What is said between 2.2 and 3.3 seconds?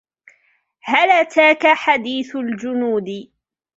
الْجُنُودِ